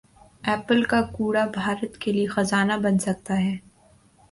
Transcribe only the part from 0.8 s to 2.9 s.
کا کوڑا بھارت کیلئے خزانہ